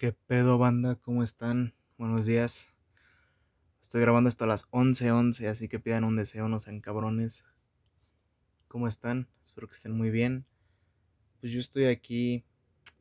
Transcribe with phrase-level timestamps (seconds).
[0.00, 0.94] ¿Qué pedo, banda?
[0.94, 1.74] ¿Cómo están?
[1.98, 2.74] Buenos días.
[3.82, 7.44] Estoy grabando esto a las 11:11, así que pidan un deseo, no sean cabrones.
[8.66, 9.28] ¿Cómo están?
[9.44, 10.46] Espero que estén muy bien.
[11.40, 12.46] Pues yo estoy aquí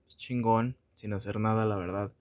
[0.03, 2.11] pues, chingón, sin hacer nada, la verdad.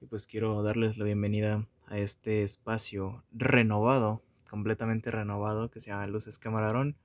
[0.00, 6.06] Y pues quiero darles la bienvenida a este espacio renovado, completamente renovado, que se llama
[6.06, 6.96] Luces Camarón.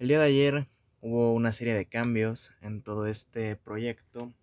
[0.00, 0.68] El día de ayer
[1.00, 4.34] hubo una serie de cambios en todo este proyecto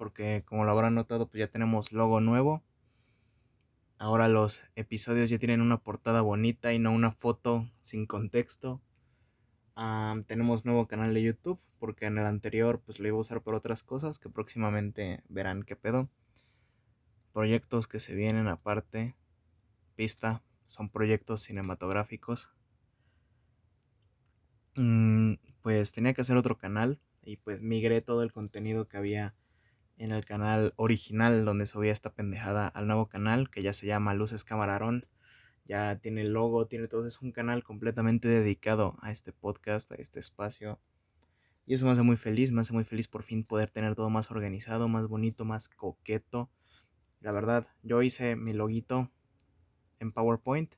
[0.00, 2.62] porque como lo habrán notado, pues ya tenemos logo nuevo.
[3.98, 8.80] Ahora los episodios ya tienen una portada bonita y no una foto sin contexto.
[10.26, 13.54] tenemos nuevo canal de YouTube porque en el anterior pues lo iba a usar por
[13.54, 16.08] otras cosas que próximamente verán qué pedo.
[17.34, 19.16] Proyectos que se vienen aparte.
[19.96, 22.54] Pista, son proyectos cinematográficos.
[24.76, 29.34] Mm, pues tenía que hacer otro canal y pues migré todo el contenido que había
[30.00, 34.14] en el canal original donde subía esta pendejada al nuevo canal que ya se llama
[34.14, 35.04] Luces Camarón.
[35.66, 37.06] Ya tiene el logo, tiene todo.
[37.06, 40.80] Es un canal completamente dedicado a este podcast, a este espacio.
[41.66, 44.08] Y eso me hace muy feliz, me hace muy feliz por fin poder tener todo
[44.08, 46.50] más organizado, más bonito, más coqueto.
[47.20, 49.12] La verdad, yo hice mi loguito
[49.98, 50.76] en PowerPoint.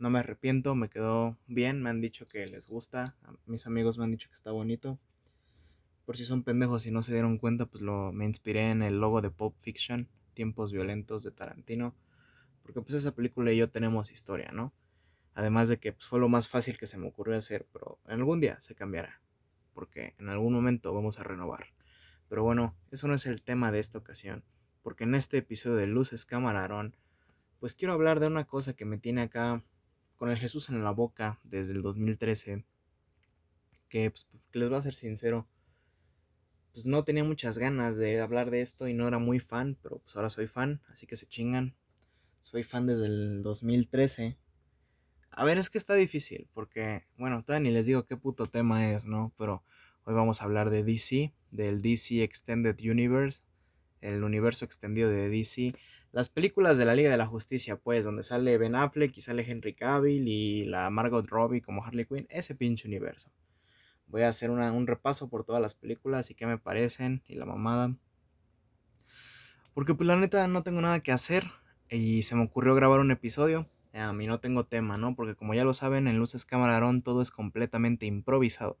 [0.00, 4.04] No me arrepiento, me quedó bien, me han dicho que les gusta, mis amigos me
[4.04, 4.98] han dicho que está bonito.
[6.06, 9.00] Por si son pendejos y no se dieron cuenta, pues lo, me inspiré en el
[9.00, 11.96] logo de Pop Fiction, Tiempos Violentos de Tarantino.
[12.62, 14.72] Porque pues esa película y yo tenemos historia, ¿no?
[15.34, 18.12] Además de que pues, fue lo más fácil que se me ocurrió hacer, pero en
[18.12, 19.20] algún día se cambiará.
[19.74, 21.66] Porque en algún momento vamos a renovar.
[22.28, 24.44] Pero bueno, eso no es el tema de esta ocasión.
[24.82, 26.96] Porque en este episodio de Luces Camarón,
[27.58, 29.64] pues quiero hablar de una cosa que me tiene acá
[30.16, 32.64] con el Jesús en la boca desde el 2013.
[33.88, 35.48] Que, pues, que les voy a ser sincero,
[36.76, 39.98] pues no tenía muchas ganas de hablar de esto y no era muy fan, pero
[40.00, 41.74] pues ahora soy fan, así que se chingan.
[42.40, 44.36] Soy fan desde el 2013.
[45.30, 48.92] A ver, es que está difícil, porque, bueno, todavía ni les digo qué puto tema
[48.92, 49.32] es, ¿no?
[49.38, 49.64] Pero
[50.04, 53.40] hoy vamos a hablar de DC, del DC Extended Universe,
[54.02, 55.72] el universo extendido de DC.
[56.12, 59.50] Las películas de la Liga de la Justicia, pues, donde sale Ben Affleck y sale
[59.50, 63.30] Henry Cavill y la Margot Robbie como Harley Quinn, ese pinche universo.
[64.08, 67.44] Voy a hacer un repaso por todas las películas y qué me parecen y la
[67.44, 67.94] mamada.
[69.74, 71.50] Porque pues la neta no tengo nada que hacer
[71.90, 73.68] y se me ocurrió grabar un episodio.
[73.92, 75.14] A mí no tengo tema, ¿no?
[75.14, 78.78] Porque como ya lo saben, en Luces Camarón todo es completamente improvisado.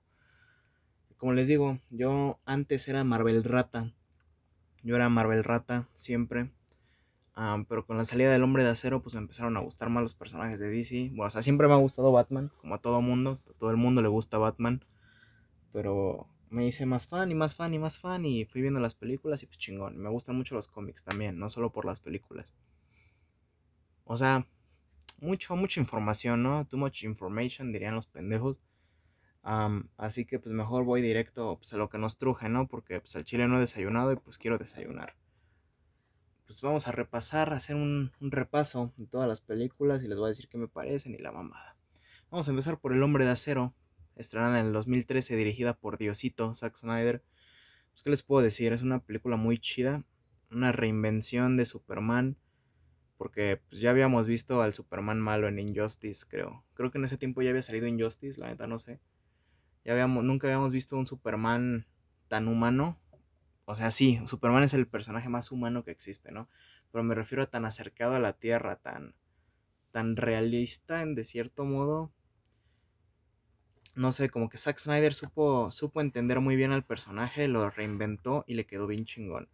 [1.16, 3.92] Como les digo, yo antes era Marvel Rata.
[4.82, 6.50] Yo era Marvel Rata siempre.
[7.68, 10.14] pero con la salida del Hombre de Acero, pues me empezaron a gustar más los
[10.14, 11.08] personajes de DC.
[11.10, 13.38] Bueno, o sea, siempre me ha gustado Batman, como a todo mundo.
[13.50, 14.84] A todo el mundo le gusta Batman.
[15.76, 18.94] Pero me hice más fan y más fan y más fan y fui viendo las
[18.94, 19.98] películas y pues chingón.
[19.98, 22.56] Me gustan mucho los cómics también, no solo por las películas.
[24.04, 24.46] O sea,
[25.20, 26.66] mucho, mucha información, ¿no?
[26.66, 28.58] Too much information, dirían los pendejos.
[29.98, 32.68] así que pues mejor voy directo pues, a lo que nos truje, ¿no?
[32.68, 35.14] Porque pues al chile no he desayunado y pues quiero desayunar.
[36.46, 40.16] Pues vamos a repasar, a hacer un, un repaso de todas las películas y les
[40.16, 41.76] voy a decir qué me parecen y la mamada.
[42.30, 43.74] Vamos a empezar por El Hombre de Acero,
[44.16, 47.22] estrenada en el 2013, dirigida por Diosito, Zack Snyder.
[47.92, 48.72] Pues, ¿Qué les puedo decir?
[48.72, 50.04] Es una película muy chida,
[50.50, 52.36] una reinvención de Superman,
[53.16, 56.64] porque pues, ya habíamos visto al Superman malo en Injustice, creo.
[56.74, 59.00] Creo que en ese tiempo ya había salido Injustice, la neta no sé.
[59.84, 61.86] Ya habíamos, nunca habíamos visto un Superman
[62.28, 62.98] tan humano.
[63.66, 66.48] O sea, sí, Superman es el personaje más humano que existe, ¿no?
[66.90, 69.14] Pero me refiero a tan acercado a la Tierra, tan,
[69.90, 72.12] tan realista en de cierto modo
[73.96, 78.44] no sé, como que Zack Snyder supo, supo entender muy bien al personaje, lo reinventó
[78.46, 79.48] y le quedó bien chingón.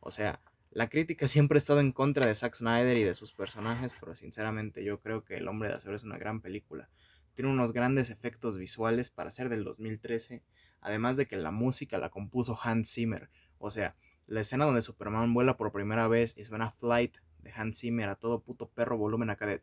[0.00, 0.40] O sea,
[0.70, 4.14] la crítica siempre ha estado en contra de Zack Snyder y de sus personajes, pero
[4.14, 6.90] sinceramente yo creo que El Hombre de Acero es una gran película.
[7.32, 10.42] Tiene unos grandes efectos visuales para ser del 2013,
[10.82, 13.30] además de que la música la compuso Hans Zimmer.
[13.58, 13.96] O sea,
[14.26, 18.16] la escena donde Superman vuela por primera vez y suena Flight de Hans Zimmer a
[18.16, 19.62] todo puto perro volumen acá de...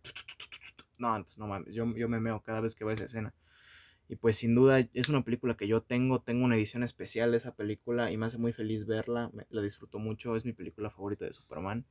[0.97, 3.33] No, pues no mames, yo, yo me meo cada vez que veo esa escena.
[4.13, 7.37] Y pues sin duda es una película que yo tengo, tengo una edición especial de
[7.37, 11.25] esa película y me hace muy feliz verla, la disfruto mucho, es mi película favorita
[11.25, 11.87] de Superman.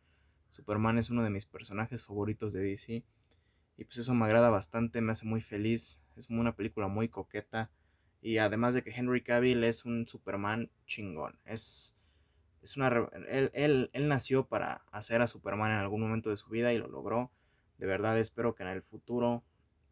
[0.48, 3.02] Superman es uno de mis personajes favoritos de DC
[3.76, 7.72] y pues eso me agrada bastante, me hace muy feliz, es una película muy coqueta
[8.20, 11.96] y además de que Henry Cavill es un Superman chingón, es,
[12.62, 12.86] es una...
[13.28, 16.78] Él, él, él nació para hacer a Superman en algún momento de su vida y
[16.78, 17.32] lo logró.
[17.78, 19.42] De verdad espero que en el futuro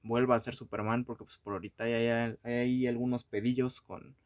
[0.02, 4.16] vuelva a ser Superman, porque pues por ahorita hay, hay, algunos pedillos con,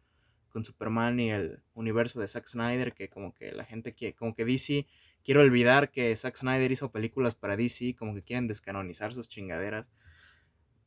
[0.49, 4.35] con Superman y el universo de Zack Snyder, que como que la gente quiere, como
[4.35, 4.87] que DC,
[5.25, 9.93] quiero olvidar que Zack Snyder hizo películas para DC, como que quieren descanonizar sus chingaderas.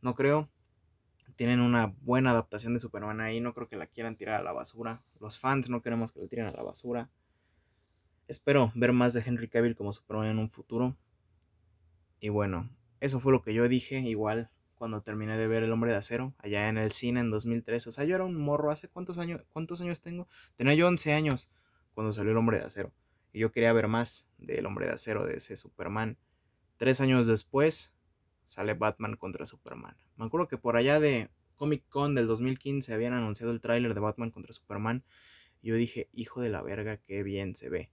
[0.02, 0.50] No creo.
[1.36, 4.54] Tienen una buena adaptación de Superman ahí, no creo que la quieran tirar a la
[4.54, 5.04] basura.
[5.20, 7.10] Los fans no queremos que la tiren a la basura.
[8.28, 10.98] Espero ver más de Henry Cavill como Superman en un futuro.
[12.20, 12.70] Y bueno,
[13.02, 16.34] eso fue lo que yo dije, igual cuando terminé de ver El Hombre de Acero,
[16.38, 17.88] allá en el cine en 2003.
[17.88, 20.28] O sea, yo era un morro, ¿hace cuántos años, cuántos años tengo?
[20.56, 21.50] Tenía yo 11 años
[21.94, 22.94] cuando salió El Hombre de Acero.
[23.34, 26.18] Y yo quería ver más del Hombre de Acero, de ese Superman.
[26.78, 27.94] Tres años después
[28.46, 29.98] sale Batman contra Superman.
[30.16, 34.00] Me acuerdo que por allá de Comic Con del 2015 habían anunciado el tráiler de
[34.00, 35.04] Batman contra Superman.
[35.62, 37.92] Y yo dije, hijo de la verga, qué bien se ve.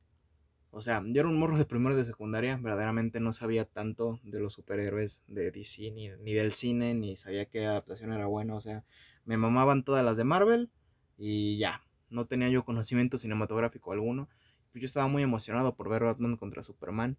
[0.77, 4.41] O sea, yo era un morro de primero de secundaria, verdaderamente no sabía tanto de
[4.41, 8.57] los superhéroes de DC, ni, ni del cine, ni sabía qué adaptación era buena.
[8.57, 8.85] O sea,
[9.25, 10.73] me mamaban todas las de Marvel
[11.17, 11.81] y ya,
[12.11, 14.29] no tenía yo conocimiento cinematográfico alguno.
[14.75, 17.19] Yo estaba muy emocionado por ver Batman contra Superman.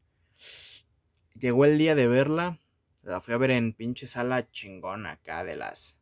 [1.40, 2.60] Llegó el día de verla,
[3.04, 5.98] la fui a ver en pinche sala chingona acá, de las,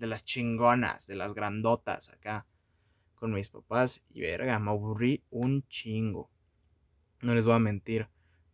[0.00, 2.48] de las chingonas, de las grandotas acá,
[3.14, 4.02] con mis papás.
[4.10, 6.32] Y verga, me aburrí un chingo.
[7.22, 8.08] No les voy a mentir.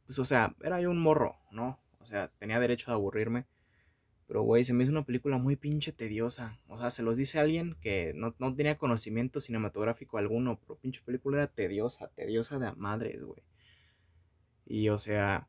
[0.07, 1.81] Pues, o sea, era yo un morro, ¿no?
[2.01, 3.47] O sea, tenía derecho a aburrirme.
[4.27, 6.59] Pero, güey, se me hizo una película muy pinche tediosa.
[6.69, 10.59] O sea, se los dice alguien que no, tenía conocimiento cinematográfico alguno.
[10.61, 13.43] Pero pinche película era tediosa, tediosa de madres, güey.
[14.65, 15.49] Y, o sea,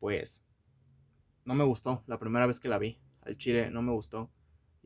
[0.00, 0.44] pues,
[1.44, 2.98] no me gustó la primera vez que la vi.
[3.22, 4.30] Al chile no me gustó.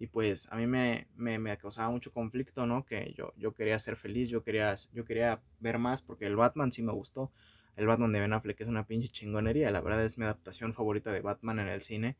[0.04, 2.84] Y pues a mí me, me, causaba mucho conflicto, ¿no?
[2.84, 6.72] Que yo, yo quería ser feliz, yo quería, yo quería ver más porque el Batman
[6.72, 7.32] sí me gustó.
[7.74, 9.70] El Batman de Ben Affleck es una pinche chingonería.
[9.70, 12.18] La verdad es mi adaptación favorita de Batman en el cine.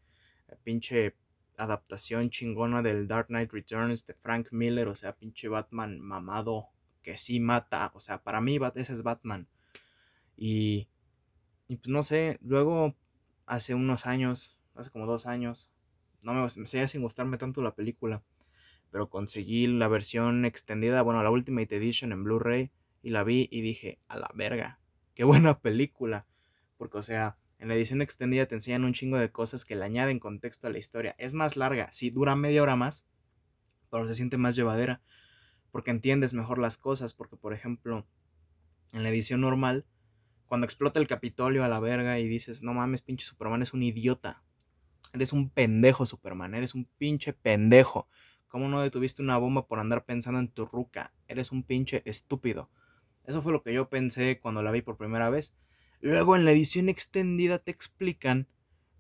[0.63, 1.15] pinche
[1.59, 4.89] adaptación chingona del Dark Knight Returns de Frank Miller.
[4.89, 6.71] O sea, pinche Batman mamado
[7.03, 7.93] que sí mata.
[7.95, 9.47] O sea, para mí ese es Batman.
[10.39, 10.89] Y,
[11.69, 12.95] y pues no sé, luego
[13.45, 15.69] hace unos años, hace como dos años,
[16.25, 18.23] no me, me sin gustarme tanto la película.
[18.91, 22.71] Pero conseguí la versión extendida, bueno, la Ultimate Edition en Blu-ray.
[23.03, 24.81] Y la vi y dije, a la verga,
[25.15, 26.26] qué buena película.
[26.79, 29.85] Porque, o sea, en la edición extendida te enseñan un chingo de cosas que le
[29.85, 31.15] añaden contexto a la historia.
[31.19, 33.05] Es más larga, sí, dura media hora más,
[33.91, 35.03] pero se siente más llevadera.
[35.70, 37.12] Porque entiendes mejor las cosas.
[37.12, 38.06] Porque, por ejemplo,
[38.93, 39.85] en la edición normal,
[40.47, 43.82] cuando explota el Capitolio a la verga y dices, no mames, pinche Superman es un
[43.82, 44.43] idiota.
[45.15, 46.57] Eres un pendejo, Superman.
[46.57, 48.09] Eres un pinche pendejo.
[48.49, 51.15] ¿Cómo no detuviste una bomba por andar pensando en tu ruca?
[51.29, 52.69] Eres un pinche estúpido.
[53.23, 55.55] Eso fue lo que yo pensé cuando la vi por primera vez.
[56.01, 58.49] Luego en la edición extendida te explican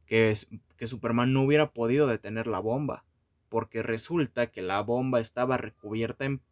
[0.06, 0.32] que,
[0.76, 3.04] que Superman no hubiera podido detener la bomba.
[3.48, 6.42] Porque resulta que la bomba estaba recubierta en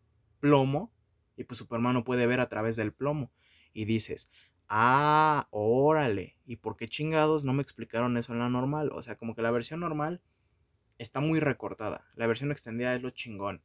[0.41, 0.93] plomo
[1.37, 3.31] y pues Superman no puede ver a través del plomo.
[3.73, 4.29] Y dices,
[4.75, 6.39] Ah, órale.
[6.47, 8.91] ¿Y por qué chingados no me explicaron eso en la normal?
[8.95, 10.23] O sea, como que la versión normal
[10.97, 12.07] está muy recortada.
[12.15, 13.61] La versión extendida es lo chingón.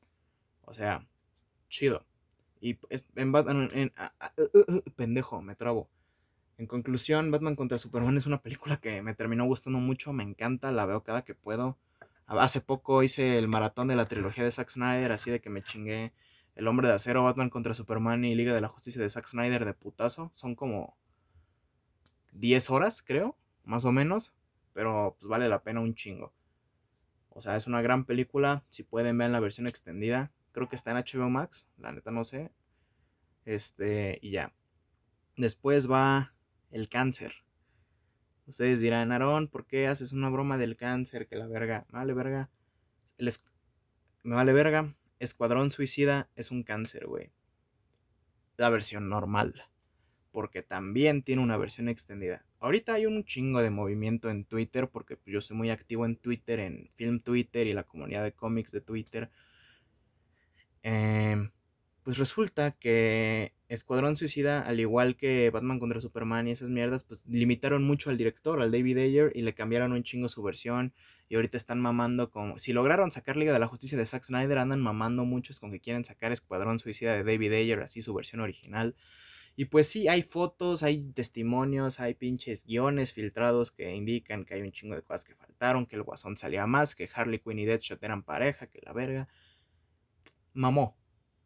[0.63, 1.07] O sea,
[1.69, 2.05] chido.
[2.59, 2.77] Y
[3.15, 3.69] en Batman.
[3.73, 5.89] Uh, uh, uh, pendejo, me trabo.
[6.57, 10.11] En conclusión, Batman contra Superman es una película que me terminó gustando mucho.
[10.11, 11.77] Me encanta, la veo cada que puedo.
[12.25, 15.63] Hace poco hice el maratón de la trilogía de Zack Snyder, así de que me
[15.63, 16.11] chingué
[16.57, 19.63] el Hombre de Acero, Batman contra Superman y Liga de la Justicia de Zack Snyder
[19.63, 20.31] de putazo.
[20.33, 20.97] Son como
[22.31, 24.33] 10 horas, creo, más o menos.
[24.73, 26.33] Pero pues vale la pena un chingo.
[27.29, 28.65] O sea, es una gran película.
[28.69, 30.31] Si pueden ver la versión extendida.
[30.51, 31.67] Creo que está en HBO Max.
[31.77, 32.51] La neta no sé.
[33.45, 34.51] Este, y ya.
[35.35, 36.33] Después va
[36.71, 37.33] el cáncer.
[38.47, 41.27] Ustedes dirán, Aarón, ¿por qué haces una broma del cáncer?
[41.27, 41.85] Que la verga.
[41.91, 42.49] Vale verga.
[44.23, 44.95] Me vale verga.
[45.19, 47.31] Escuadrón Suicida es un cáncer, güey.
[48.57, 49.65] La versión normal.
[50.31, 52.45] Porque también tiene una versión extendida.
[52.59, 54.89] Ahorita hay un chingo de movimiento en Twitter.
[54.89, 58.71] Porque yo soy muy activo en Twitter, en Film Twitter y la comunidad de cómics
[58.71, 59.31] de Twitter.
[60.83, 61.49] Eh,
[62.03, 67.25] pues resulta que Escuadrón Suicida, al igual que Batman contra Superman y esas mierdas, pues
[67.27, 70.93] limitaron mucho al director, al David Ayer, y le cambiaron un chingo su versión.
[71.29, 72.57] Y ahorita están mamando como.
[72.59, 75.81] Si lograron sacar Liga de la Justicia de Zack Snyder, andan mamando muchos con que
[75.81, 78.95] quieren sacar Escuadrón Suicida de David Ayer, así su versión original.
[79.59, 84.61] Y pues sí, hay fotos, hay testimonios, hay pinches guiones filtrados que indican que hay
[84.61, 87.65] un chingo de cosas que faltaron, que el guasón salía más, que Harley Quinn y
[87.65, 89.27] Deadshot eran pareja, que la verga.
[90.53, 90.95] Mamó.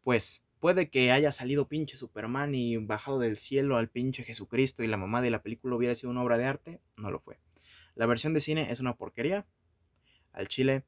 [0.02, 4.86] Pues Puede que haya salido pinche Superman y bajado del cielo al pinche Jesucristo y
[4.86, 6.80] la mamá de la película hubiera sido una obra de arte.
[6.96, 7.40] No lo fue.
[7.96, 9.44] La versión de cine es una porquería.
[10.30, 10.84] Al chile.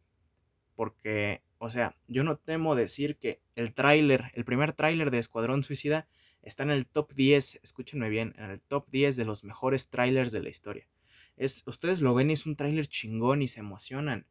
[0.76, 5.64] Porque O sea, yo no temo decir que el tráiler, el primer tráiler de Escuadrón
[5.64, 6.06] Suicida
[6.40, 10.30] está en el top 10, escúchenme bien, en el top 10 de los mejores trailers
[10.30, 10.88] de la historia.
[11.36, 14.28] Es, ustedes lo ven y es un tráiler chingón y se emocionan.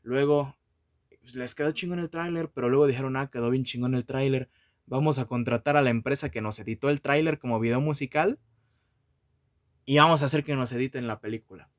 [0.00, 0.56] Luego,
[1.20, 4.48] pues, les quedó chingón el tráiler, pero luego dijeron, ah, quedó bien chingón el tráiler.
[4.92, 8.38] Vamos a contratar a la empresa que nos editó el tráiler como video musical
[9.86, 11.70] y vamos a hacer que nos editen la película.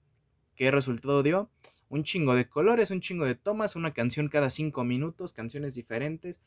[0.55, 1.51] ¿Qué resultado dio?
[1.89, 6.41] Un chingo de colores, un chingo de tomas, una canción cada cinco minutos, canciones diferentes.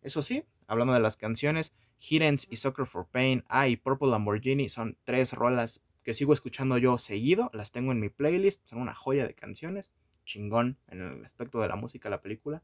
[0.00, 4.68] Eso sí, hablando de las canciones, Hiddens y Soccer for Pain, ah, y Purple Lamborghini
[4.68, 8.94] son tres rolas que sigo escuchando yo seguido, las tengo en mi playlist, son una
[8.94, 9.90] joya de canciones,
[10.24, 12.62] chingón en el aspecto de la música la película,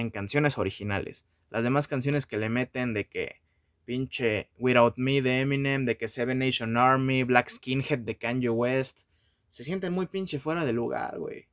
[0.00, 1.24] en canciones originales.
[1.50, 3.40] Las demás canciones que le meten de que
[3.84, 9.00] pinche Without Me de Eminem, de que Seven Nation Army, Black Skinhead de Kanye West,
[9.48, 11.48] se sienten muy pinche fuera de lugar, güey.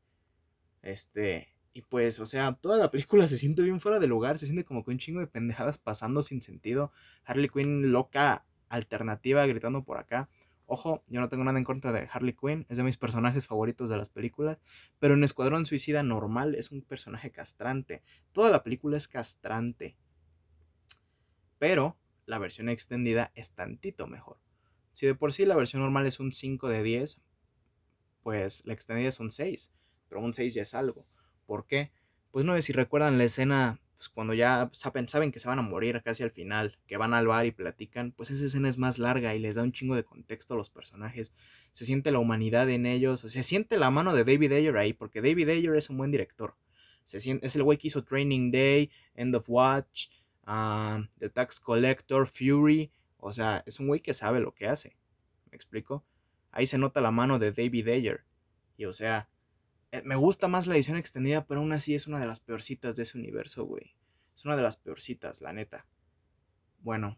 [0.83, 4.45] Este, y pues, o sea, toda la película se siente bien fuera de lugar, se
[4.45, 6.91] siente como que un chingo de pendejadas pasando sin sentido.
[7.25, 10.29] Harley Quinn loca alternativa gritando por acá.
[10.69, 13.89] Ojo, yo no tengo nada en contra de Harley Quinn, es de mis personajes favoritos
[13.89, 14.59] de las películas,
[14.99, 18.03] pero en Escuadrón Suicida normal es un personaje castrante.
[18.33, 19.95] Toda la película es castrante.
[21.57, 24.39] Pero la versión extendida es tantito mejor.
[24.91, 27.21] Si de por sí la versión normal es un 5 de 10,
[28.21, 29.71] pues la extendida es un 6,
[30.09, 31.07] pero un 6 ya es algo.
[31.45, 31.93] ¿Por qué?
[32.31, 35.57] Pues no sé si recuerdan la escena pues, cuando ya saben, saben que se van
[35.57, 38.77] a morir casi al final, que van al bar y platican, pues esa escena es
[38.77, 41.33] más larga y les da un chingo de contexto a los personajes.
[41.71, 45.21] Se siente la humanidad en ellos, se siente la mano de David Ayer ahí, porque
[45.21, 46.55] David Ayer es un buen director.
[47.05, 50.09] Se siente, es el güey que hizo Training Day, End of Watch,
[50.45, 52.91] ah, The Tax Collector, Fury.
[53.17, 54.95] O sea, es un güey que sabe lo que hace.
[55.49, 56.05] ¿Me explico?
[56.51, 58.25] Ahí se nota la mano de David Ayer.
[58.77, 59.27] Y o sea,
[60.03, 63.03] me gusta más la edición extendida, pero aún así es una de las peorcitas de
[63.03, 63.95] ese universo, güey.
[64.35, 65.87] Es una de las peorcitas, la neta.
[66.79, 67.17] Bueno,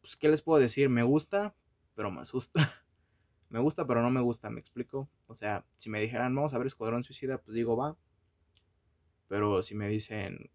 [0.00, 0.88] pues, ¿qué les puedo decir?
[0.88, 1.54] Me gusta,
[1.94, 2.70] pero me asusta.
[3.48, 5.08] me gusta, pero no me gusta, ¿me explico?
[5.28, 7.96] O sea, si me dijeran, vamos a ver Escuadrón Suicida, pues digo, va.
[9.28, 10.50] Pero si me dicen,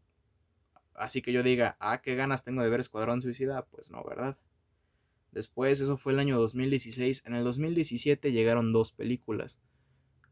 [0.93, 4.37] así que yo diga, ah, qué ganas tengo de ver Escuadrón Suicida, pues no, ¿verdad?
[5.31, 7.23] Después, eso fue el año 2016.
[7.25, 9.61] En el 2017 llegaron dos películas.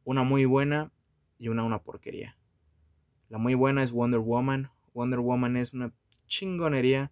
[0.06, 0.92] Una muy buena
[1.40, 2.38] y una una porquería.
[3.28, 4.72] La muy buena es Wonder Woman.
[4.94, 5.94] Wonder Woman es una
[6.28, 7.12] chingonería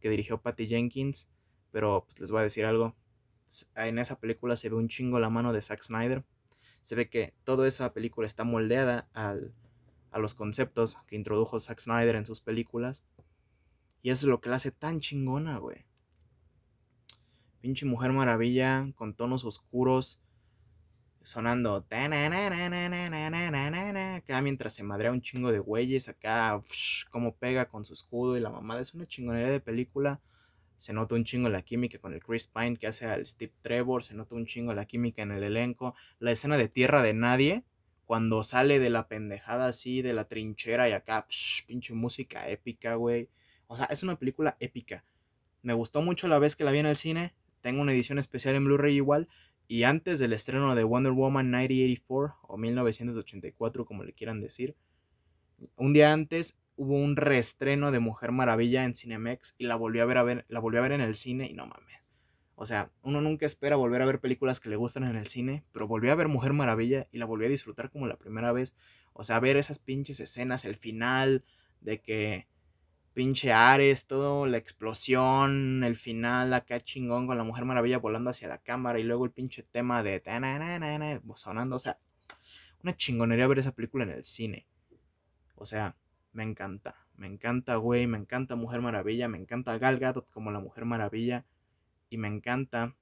[0.00, 1.28] que dirigió Patty Jenkins.
[1.70, 2.96] Pero pues, les voy a decir algo.
[3.76, 6.24] En esa película se ve un chingo la mano de Zack Snyder.
[6.80, 9.54] Se ve que toda esa película está moldeada al,
[10.10, 13.04] a los conceptos que introdujo Zack Snyder en sus películas.
[14.00, 15.84] Y eso es lo que la hace tan chingona, güey.
[17.60, 20.22] Pinche Mujer Maravilla con tonos oscuros
[21.22, 22.08] sonando acá
[24.42, 26.62] mientras se madrea un chingo de güeyes acá
[27.10, 28.80] como pega con su escudo y la mamada.
[28.80, 30.20] Es una chingonería de película.
[30.78, 34.02] Se nota un chingo la química con el Chris Pine que hace al Steve Trevor
[34.02, 35.94] se nota un chingo la química en el elenco.
[36.18, 37.64] La escena de tierra de nadie
[38.06, 41.26] cuando sale de la pendejada así de la trinchera y acá
[41.66, 43.28] pinche música épica güey.
[43.66, 45.04] O sea es una película épica.
[45.62, 47.34] Me gustó mucho la vez que la vi en el cine.
[47.60, 49.28] Tengo una edición especial en Blu-ray igual
[49.70, 54.74] y antes del estreno de Wonder Woman 1984 o 1984, como le quieran decir,
[55.76, 60.06] un día antes hubo un reestreno de Mujer Maravilla en Cinemex y la volví a
[60.06, 62.00] ver, a ver, la volví a ver en el cine y no mames.
[62.56, 65.64] O sea, uno nunca espera volver a ver películas que le gustan en el cine,
[65.70, 68.74] pero volví a ver Mujer Maravilla y la volví a disfrutar como la primera vez.
[69.12, 71.44] O sea, ver esas pinches escenas, el final,
[71.80, 72.48] de que
[73.12, 78.48] pinche Ares, todo, la explosión, el final acá chingón con la Mujer Maravilla volando hacia
[78.48, 80.22] la cámara y luego el pinche tema de
[81.36, 81.98] sonando, o sea,
[82.82, 84.66] una chingonería ver esa película en el cine.
[85.54, 85.96] O sea,
[86.32, 90.60] me encanta, me encanta, güey, me encanta Mujer Maravilla, me encanta Gal Gadot como la
[90.60, 91.44] Mujer Maravilla
[92.08, 92.96] y me encanta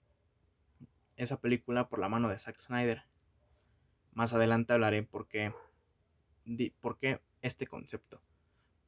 [1.16, 3.04] esa película por la mano de Zack Snyder.
[4.12, 5.52] Más adelante hablaré por qué,
[6.80, 8.22] por qué este concepto.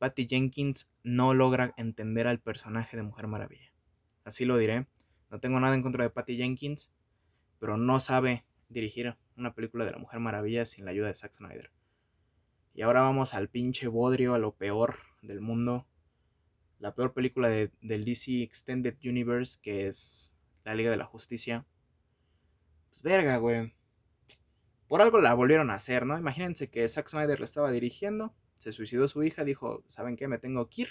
[0.01, 3.71] Patty Jenkins no logra entender al personaje de Mujer Maravilla.
[4.25, 4.87] Así lo diré.
[5.29, 6.91] No tengo nada en contra de Patty Jenkins,
[7.59, 11.35] pero no sabe dirigir una película de la Mujer Maravilla sin la ayuda de Zack
[11.35, 11.71] Snyder.
[12.73, 15.87] Y ahora vamos al pinche bodrio, a lo peor del mundo.
[16.79, 20.33] La peor película del DC Extended Universe, que es
[20.65, 21.67] la Liga de la Justicia.
[22.89, 23.75] Pues verga, güey.
[24.89, 26.19] Por algo la volvieron a hacer, ¿no?
[26.19, 30.29] Imagínense que Zack Snyder la estaba dirigiendo se suicidó su hija, dijo, ¿saben qué?
[30.29, 30.89] Me tengo que ir,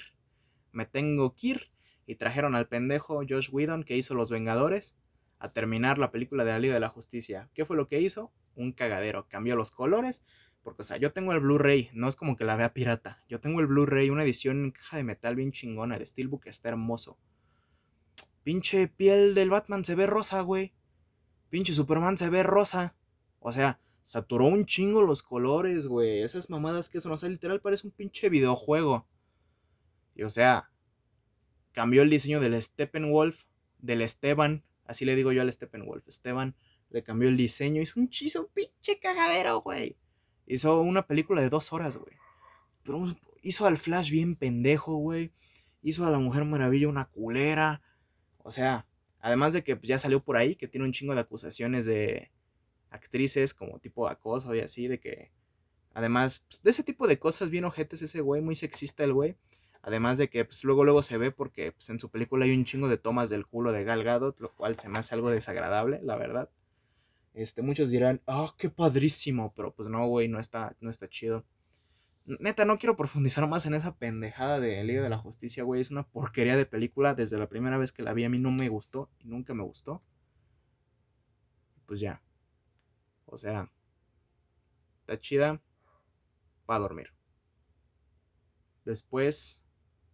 [0.71, 1.71] me tengo que ir.
[2.07, 4.95] Y trajeron al pendejo Josh Whedon que hizo Los Vengadores
[5.38, 7.47] a terminar la película de la Liga de la Justicia.
[7.53, 8.33] ¿Qué fue lo que hizo?
[8.55, 9.27] Un cagadero.
[9.29, 10.23] Cambió los colores
[10.63, 13.23] Porque, o sea, yo tengo el Blu-ray, no es como que la vea pirata.
[13.29, 15.95] Yo tengo el Blu-ray, una edición en caja de metal bien chingona.
[15.95, 17.19] El Steelbook está hermoso.
[18.41, 20.73] Pinche piel del Batman se ve rosa, güey.
[21.51, 22.95] Pinche Superman se ve rosa.
[23.39, 26.23] O sea, saturó un chingo los colores, güey.
[26.23, 29.07] Esas mamadas que son, o sea, literal parece un pinche videojuego.
[30.15, 30.71] Y o sea,
[31.73, 33.43] cambió el diseño del Steppenwolf,
[33.77, 36.07] del Esteban, así le digo yo al Steppenwolf.
[36.07, 36.55] Esteban
[36.89, 39.95] le cambió el diseño, hizo un chizo, un pinche cagadero, güey.
[40.47, 42.15] Hizo una película de dos horas, güey.
[42.81, 45.33] Pero hizo al Flash bien pendejo, güey.
[45.83, 47.83] Hizo a la Mujer Maravilla una culera.
[48.39, 48.87] O sea,
[49.19, 52.31] además de que ya salió por ahí, que tiene un chingo de acusaciones de
[52.89, 55.31] actrices como tipo acoso y así, de que...
[55.93, 59.38] Además, pues, de ese tipo de cosas bien ojetes ese güey, muy sexista el güey.
[59.81, 62.65] Además de que pues, luego luego se ve porque pues, en su película hay un
[62.65, 66.00] chingo de tomas del culo de Gal Gadot, lo cual se me hace algo desagradable,
[66.03, 66.50] la verdad.
[67.34, 71.46] Este, muchos dirán, ah, qué padrísimo, pero pues no, güey, no está, no está chido.
[72.25, 75.81] Neta, no quiero profundizar más en esa pendejada de Liga de la Justicia, güey.
[75.81, 77.15] Es una porquería de película.
[77.15, 79.63] Desde la primera vez que la vi a mí no me gustó y nunca me
[79.63, 80.03] gustó.
[81.88, 82.22] Pues ya.
[83.31, 83.71] O sea,
[85.01, 85.62] está chida
[86.65, 87.13] para dormir.
[88.86, 89.63] Después,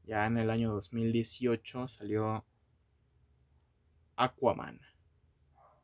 [0.04, 2.46] ya en el año 2018, salió
[4.18, 4.82] Aquaman.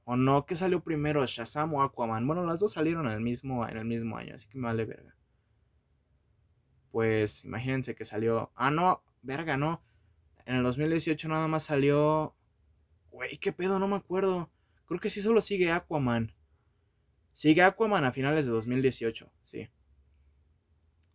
[0.03, 0.45] ¿O no?
[0.45, 1.25] ¿Qué salió primero?
[1.25, 2.27] ¿Shazam o Aquaman?
[2.27, 4.85] Bueno, las dos salieron en el mismo, en el mismo año, así que me vale
[4.85, 5.15] verga.
[6.91, 8.51] Pues imagínense que salió...
[8.55, 9.81] Ah, no, verga, no.
[10.45, 12.35] En el 2018 nada más salió...
[13.11, 13.79] Güey, ¿qué pedo?
[13.79, 14.51] No me acuerdo.
[14.85, 16.33] Creo que sí solo sigue Aquaman.
[17.33, 19.69] Sigue Aquaman a finales de 2018, sí.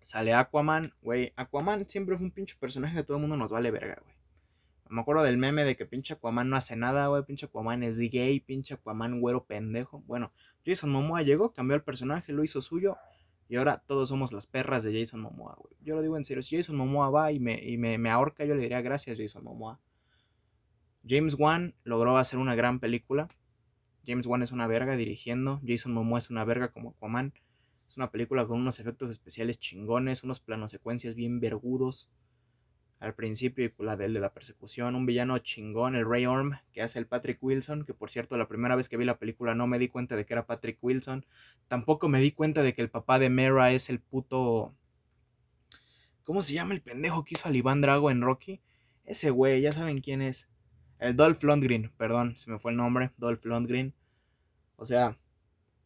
[0.00, 1.32] Sale Aquaman, güey.
[1.36, 4.14] Aquaman siempre fue un pinche personaje que todo el mundo nos vale verga, güey.
[4.88, 7.24] Me acuerdo del meme de que pinche Aquaman no hace nada, güey.
[7.24, 10.00] Pinche Aquaman es gay, pinche Aquaman güero pendejo.
[10.06, 10.32] Bueno,
[10.64, 12.96] Jason Momoa llegó, cambió el personaje, lo hizo suyo.
[13.48, 15.74] Y ahora todos somos las perras de Jason Momoa, güey.
[15.80, 16.42] Yo lo digo en serio.
[16.42, 19.44] Si Jason Momoa va y me, y me, me ahorca, yo le diría gracias, Jason
[19.44, 19.80] Momoa.
[21.08, 23.28] James Wan logró hacer una gran película.
[24.06, 25.60] James Wan es una verga dirigiendo.
[25.66, 27.32] Jason Momoa es una verga como Aquaman.
[27.88, 32.10] Es una película con unos efectos especiales chingones, unos planos secuencias bien vergudos.
[32.98, 36.98] Al principio y la de la persecución, un villano chingón, el Ray Orm, que hace
[36.98, 39.78] el Patrick Wilson, que por cierto la primera vez que vi la película no me
[39.78, 41.26] di cuenta de que era Patrick Wilson.
[41.68, 44.74] Tampoco me di cuenta de que el papá de Mera es el puto...
[46.24, 48.60] ¿Cómo se llama el pendejo que hizo a Iván Drago en Rocky?
[49.04, 50.48] Ese güey, ya saben quién es.
[50.98, 53.94] El Dolph Lundgren, perdón, se me fue el nombre, Dolph Lundgren.
[54.76, 55.18] O sea,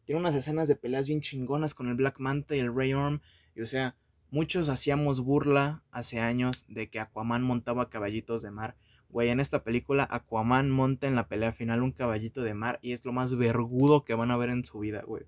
[0.05, 3.19] tiene unas escenas de peleas bien chingonas con el Black Manta y el Ray Orm.
[3.53, 3.97] Y o sea,
[4.29, 8.77] muchos hacíamos burla hace años de que Aquaman montaba caballitos de mar.
[9.09, 12.93] Güey, en esta película Aquaman monta en la pelea final un caballito de mar y
[12.93, 15.25] es lo más vergudo que van a ver en su vida, güey.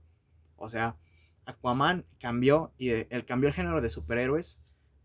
[0.56, 0.96] O sea,
[1.46, 4.62] Aquaman cambió y él cambió el género de superhéroes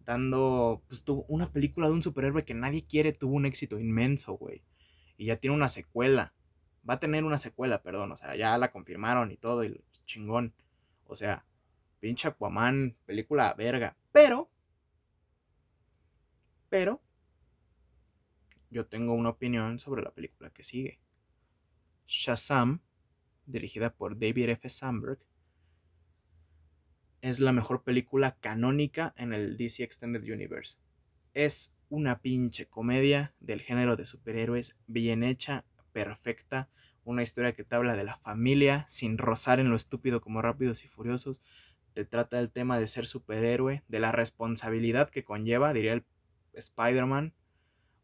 [0.09, 4.39] dando pues tuvo una película de un superhéroe que nadie quiere, tuvo un éxito inmenso,
[4.39, 4.65] güey.
[5.19, 6.33] Y ya tiene una secuela.
[6.89, 8.13] Va a tener una secuela, perdón.
[8.13, 10.55] O sea, ya la confirmaron y todo, y chingón.
[11.05, 11.45] O sea,
[12.01, 13.99] pinche Aquaman, película verga.
[14.11, 14.51] Pero,
[16.71, 17.03] pero,
[18.71, 21.03] yo tengo una opinión sobre la película que sigue.
[22.07, 22.81] Shazam,
[23.45, 24.71] dirigida por David F.
[24.71, 25.21] Sandberg,
[27.21, 30.79] es la mejor película canónica en el DC Extended Universe.
[31.35, 36.69] Es una pinche comedia del género de superhéroes bien hecha, perfecta,
[37.05, 40.85] una historia que te habla de la familia sin rozar en lo estúpido como rápidos
[40.85, 41.43] y furiosos.
[41.95, 46.05] Te trata del tema de ser superhéroe, de la responsabilidad que conlleva, diría el
[46.53, 47.35] Spider-Man.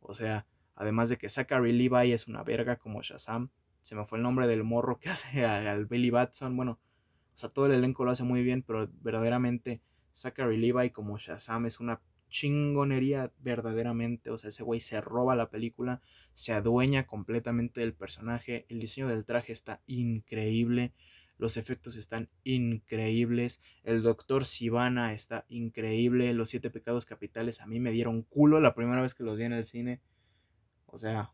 [0.00, 3.50] O sea, además de que Zachary Levi es una verga como Shazam.
[3.82, 6.56] Se me fue el nombre del morro que hace al Billy Batson.
[6.56, 6.80] Bueno,
[7.34, 11.66] o sea, todo el elenco lo hace muy bien, pero verdaderamente Zachary Levi como Shazam
[11.66, 14.30] es una chingonería verdaderamente.
[14.30, 16.00] O sea, ese güey se roba la película,
[16.32, 18.66] se adueña completamente del personaje.
[18.68, 20.92] El diseño del traje está increíble.
[21.38, 23.60] Los efectos están increíbles.
[23.82, 26.32] El doctor Sivana está increíble.
[26.32, 29.44] Los siete pecados capitales a mí me dieron culo la primera vez que los vi
[29.44, 30.00] en el cine.
[30.86, 31.32] O sea,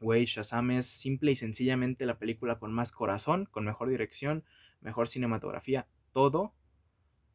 [0.00, 4.44] güey, Shazam es simple y sencillamente la película con más corazón, con mejor dirección,
[4.82, 6.54] mejor cinematografía, todo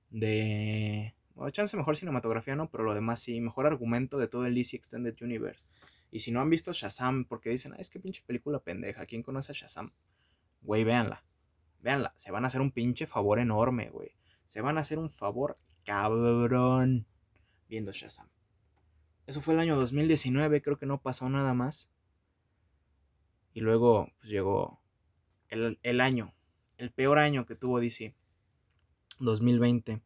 [0.10, 1.16] de...
[1.34, 2.70] Bueno, chance mejor cinematografía, ¿no?
[2.70, 5.66] Pero lo demás sí, mejor argumento de todo el DC Extended Universe.
[6.10, 9.24] Y si no han visto Shazam, porque dicen, ah, es que pinche película pendeja, ¿quién
[9.24, 9.94] conoce a Shazam?
[10.62, 11.24] Güey, véanla.
[11.80, 14.16] Véanla, se van a hacer un pinche favor enorme, güey.
[14.46, 17.08] Se van a hacer un favor cabrón
[17.68, 18.30] viendo Shazam.
[19.28, 21.92] Eso fue el año 2019, creo que no pasó nada más.
[23.54, 24.82] Y luego pues, llegó
[25.50, 26.34] el, el año
[26.78, 28.16] el peor año que tuvo DC.
[29.20, 30.02] 2020.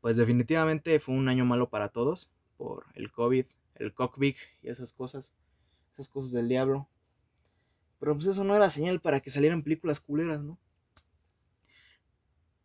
[0.00, 4.92] Pues definitivamente fue un año malo para todos por el COVID, el cockpit y esas
[4.92, 5.34] cosas,
[5.94, 6.88] esas cosas del diablo.
[7.98, 10.58] Pero pues eso no era señal para que salieran películas culeras, ¿no?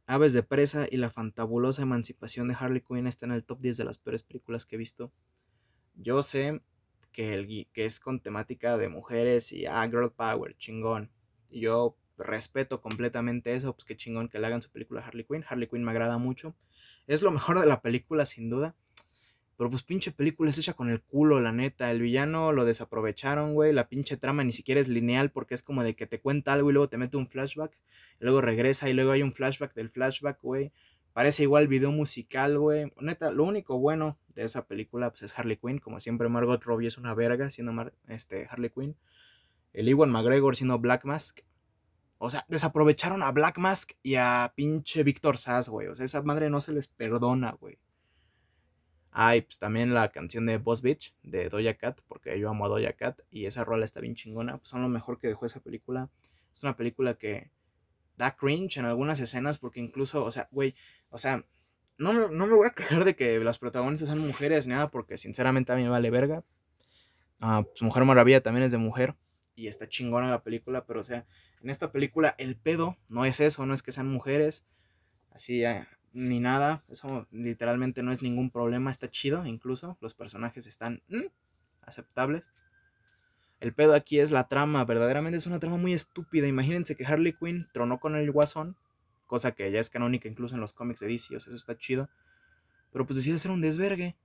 [0.07, 3.77] Aves de presa y la fantabulosa emancipación de Harley Quinn está en el top 10
[3.77, 5.13] de las peores películas que he visto.
[5.95, 6.61] Yo sé
[7.11, 11.11] que, el, que es con temática de mujeres y ah, girl power, chingón.
[11.51, 15.43] Yo respeto completamente eso, pues qué chingón que le hagan su película Harley Quinn.
[15.47, 16.55] Harley Quinn me agrada mucho.
[17.07, 18.75] Es lo mejor de la película, sin duda.
[19.57, 21.91] Pero pues pinche película es hecha con el culo, la neta.
[21.91, 23.73] El villano lo desaprovecharon, güey.
[23.73, 26.71] La pinche trama ni siquiera es lineal porque es como de que te cuenta algo
[26.71, 27.77] y luego te mete un flashback.
[28.19, 30.71] Luego regresa y luego hay un flashback del flashback, güey.
[31.13, 32.91] Parece igual video musical, güey.
[33.01, 35.77] Neta, lo único bueno de esa película pues, es Harley Quinn.
[35.79, 38.95] Como siempre, Margot Robbie es una verga siendo este, Harley Quinn.
[39.73, 41.39] El Iwan McGregor siendo Black Mask.
[42.17, 45.87] O sea, desaprovecharon a Black Mask y a pinche Víctor Sass, güey.
[45.87, 47.79] O sea, esa madre no se les perdona, güey.
[49.11, 52.65] Ah, y pues también la canción de Boss Bitch de Doja Cat, porque yo amo
[52.65, 54.57] a Doja Cat y esa rola está bien chingona.
[54.57, 56.09] Pues son lo mejor que dejó esa película.
[56.53, 57.51] Es una película que
[58.17, 60.75] da cringe en algunas escenas, porque incluso, o sea, güey,
[61.09, 61.45] o sea,
[61.97, 65.17] no no me voy a quejar de que las protagonistas sean mujeres ni nada, porque
[65.17, 66.43] sinceramente a mí me vale verga.
[67.39, 69.15] Ah, pues Mujer Maravilla también es de mujer
[69.55, 71.25] y está chingona la película, pero o sea,
[71.61, 74.65] en esta película el pedo no es eso, no es que sean mujeres.
[75.31, 76.83] Así ya ni nada.
[76.89, 78.91] Eso literalmente no es ningún problema.
[78.91, 79.97] Está chido, incluso.
[80.01, 81.27] Los personajes están mm,
[81.81, 82.51] aceptables.
[83.59, 84.83] El pedo aquí es la trama.
[84.85, 86.47] Verdaderamente es una trama muy estúpida.
[86.47, 88.75] Imagínense que Harley Quinn tronó con el Guasón.
[89.27, 91.35] Cosa que ya es canónica incluso en los cómics de DC.
[91.35, 92.09] eso está chido.
[92.91, 94.15] Pero pues decide hacer un desvergue.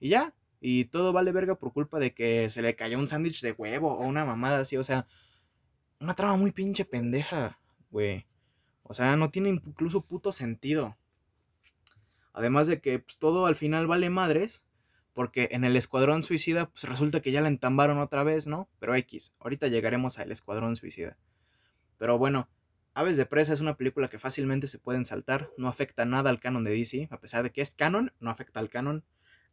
[0.00, 0.34] Y ya.
[0.66, 3.98] Y todo vale verga por culpa de que se le cayó un sándwich de huevo
[3.98, 4.78] o una mamada así.
[4.78, 5.06] O sea,
[6.00, 8.26] una trama muy pinche pendeja, güey.
[8.82, 10.96] O sea, no tiene incluso puto sentido.
[12.32, 14.64] Además de que pues, todo al final vale madres.
[15.12, 18.70] Porque en el Escuadrón Suicida, pues resulta que ya la entambaron otra vez, ¿no?
[18.78, 21.18] Pero X, ahorita llegaremos al Escuadrón Suicida.
[21.98, 22.48] Pero bueno,
[22.94, 26.40] Aves de Presa es una película que fácilmente se pueden saltar, no afecta nada al
[26.40, 29.04] canon de DC, a pesar de que es canon, no afecta al canon,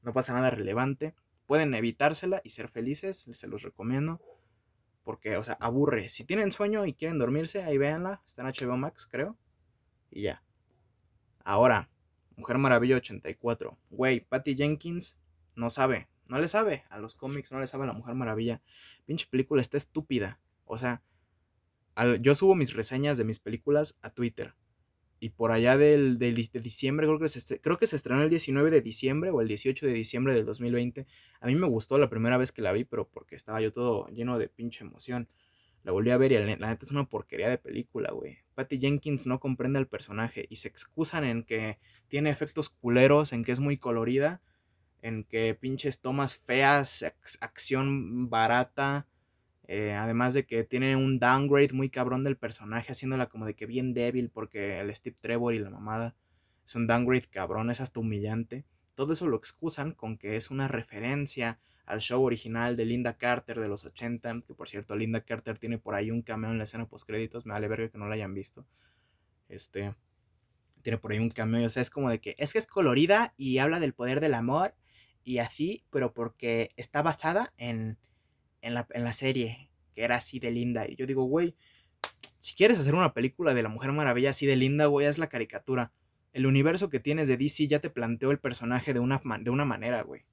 [0.02, 1.14] no pasa nada relevante.
[1.46, 4.22] Pueden evitársela y ser felices, se los recomiendo.
[5.04, 6.10] Porque, o sea, aburre.
[6.10, 9.38] Si tienen sueño y quieren dormirse, ahí véanla, está en HBO Max, creo.
[10.10, 10.44] Y ya.
[11.44, 11.90] Ahora,
[12.36, 13.78] Mujer Maravilla 84.
[13.90, 15.18] Güey, Patty Jenkins
[15.56, 18.62] no sabe, no le sabe a los cómics, no le sabe a la Mujer Maravilla.
[19.06, 20.40] Pinche película está estúpida.
[20.66, 21.04] O sea,
[22.22, 24.56] yo subo mis reseñas de mis películas a Twitter.
[25.24, 28.72] Y por allá del, de diciembre, creo que, se, creo que se estrenó el 19
[28.72, 31.06] de diciembre o el 18 de diciembre del 2020.
[31.40, 34.08] A mí me gustó la primera vez que la vi, pero porque estaba yo todo
[34.08, 35.30] lleno de pinche emoción.
[35.84, 38.40] La volví a ver y la, neta es una porquería de película, güey.
[38.56, 43.44] Patty Jenkins no comprende al personaje y se excusan en que tiene efectos culeros, en
[43.44, 44.42] que es muy colorida,
[45.04, 47.06] en que pinches tomas feas,
[47.42, 49.08] acción barata,
[49.74, 53.66] eh, además de que tiene un downgrade muy cabrón del personaje, haciéndola como de que
[53.66, 56.14] bien débil porque el Steve Trevor y la mamada
[56.66, 58.66] es un downgrade cabrón, es hasta humillante.
[58.96, 63.62] Todo eso lo excusan con que es una referencia al show original de Linda Carter
[63.62, 66.66] de los 80, que por cierto Linda Carter tiene por ahí un cameo en la
[66.66, 68.68] escena post créditos, me vale verga que no la hayan visto.
[69.48, 69.96] Este
[70.82, 73.34] tiene por ahí un cameo, o sea, es como de que es que es colorida
[73.38, 74.76] y habla del poder del amor
[75.24, 77.98] y así, pero porque está basada en,
[78.62, 80.88] en, la, en la serie, que era así de linda.
[80.88, 81.56] Y yo digo, güey,
[82.40, 85.28] si quieres hacer una película de la Mujer Maravilla así de linda, güey, es la
[85.28, 85.92] caricatura.
[86.34, 89.66] El universo que tienes de DC ya te planteó el personaje de una, de una
[89.66, 90.26] manera, güey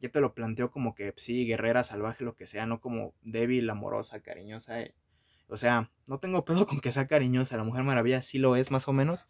[0.00, 3.68] ya te lo planteo como que sí, guerrera, salvaje, lo que sea, no como débil,
[3.68, 4.80] amorosa, cariñosa.
[4.80, 4.94] Eh.
[5.46, 8.70] O sea, no tengo pedo con que sea cariñosa, la Mujer Maravilla sí lo es
[8.70, 9.28] más o menos.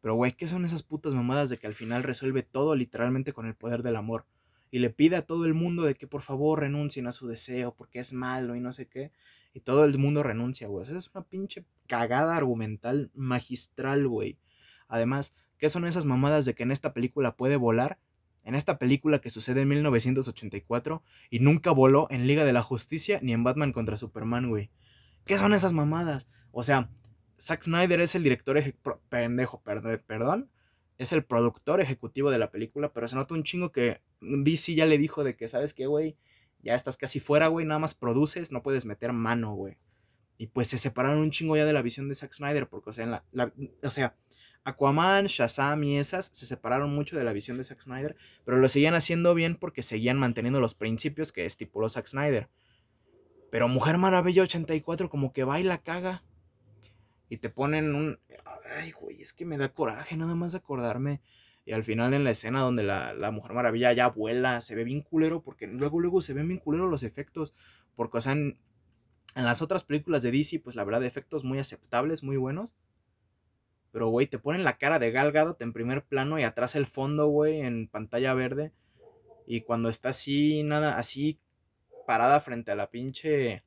[0.00, 3.46] Pero, güey, ¿qué son esas putas mamadas de que al final resuelve todo literalmente con
[3.46, 4.26] el poder del amor?
[4.72, 7.76] Y le pide a todo el mundo de que por favor renuncien a su deseo
[7.76, 9.12] porque es malo y no sé qué.
[9.54, 10.82] Y todo el mundo renuncia, güey.
[10.82, 14.38] O sea, es una pinche cagada argumental magistral, güey.
[14.88, 18.00] Además, ¿qué son esas mamadas de que en esta película puede volar?
[18.44, 23.18] en esta película que sucede en 1984 y nunca voló en Liga de la Justicia
[23.22, 24.70] ni en Batman contra Superman, güey.
[25.24, 26.28] ¿Qué son esas mamadas?
[26.50, 26.90] O sea,
[27.40, 28.60] Zack Snyder es el director
[29.08, 30.50] pendejo, perdón,
[30.98, 34.86] es el productor ejecutivo de la película, pero se nota un chingo que DC ya
[34.86, 36.16] le dijo de que, ¿sabes qué, güey?
[36.60, 39.78] Ya estás casi fuera, güey, nada más produces, no puedes meter mano, güey.
[40.38, 42.92] Y pues se separaron un chingo ya de la visión de Zack Snyder, porque, o
[42.92, 43.52] sea, en la
[43.82, 44.16] o sea,
[44.64, 48.68] Aquaman, Shazam y esas se separaron mucho de la visión de Zack Snyder, pero lo
[48.68, 52.48] seguían haciendo bien porque seguían manteniendo los principios que estipuló Zack Snyder.
[53.50, 56.22] Pero Mujer Maravilla 84 como que baila caga.
[57.32, 58.18] Y te ponen un...
[58.76, 61.22] Ay, güey, es que me da coraje nada más acordarme.
[61.64, 64.84] Y al final en la escena donde la, la Mujer Maravilla ya vuela, se ve
[64.84, 67.54] bien culero, porque luego, luego se ven bien culero los efectos.
[67.96, 68.58] Porque, o sea, en,
[69.34, 72.76] en las otras películas de DC, pues la verdad, efectos muy aceptables, muy buenos.
[73.92, 76.84] Pero, güey, te ponen la cara de Gal Gadot en primer plano y atrás el
[76.84, 78.74] fondo, güey, en pantalla verde.
[79.46, 81.40] Y cuando está así, nada, así
[82.06, 83.64] parada frente a la pinche.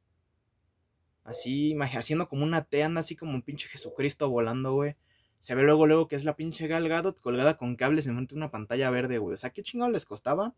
[1.25, 4.95] Así, haciendo como una T, anda así como un pinche Jesucristo volando, güey.
[5.39, 8.35] Se ve luego, luego que es la pinche Gal Gadot colgada con cables en frente
[8.35, 9.33] de una pantalla verde, güey.
[9.33, 10.53] O sea, ¿qué chingado les costaba?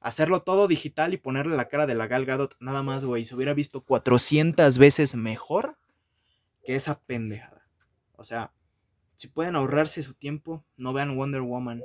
[0.00, 3.24] Hacerlo todo digital y ponerle la cara de la Gal Gadot nada más, güey.
[3.24, 5.78] Se hubiera visto 400 veces mejor
[6.64, 7.64] que esa pendejada.
[8.16, 8.52] O sea,
[9.14, 11.82] si pueden ahorrarse su tiempo, no vean Wonder Woman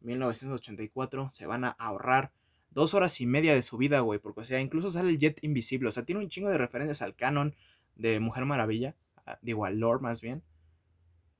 [0.00, 1.28] 1984.
[1.28, 2.32] Se van a ahorrar
[2.70, 4.18] dos horas y media de su vida, güey.
[4.18, 5.88] Porque, o sea, incluso sale el Jet Invisible.
[5.88, 7.54] O sea, tiene un chingo de referencias al canon
[7.94, 8.96] de Mujer Maravilla.
[9.26, 10.42] Ah, digo, al lore más bien.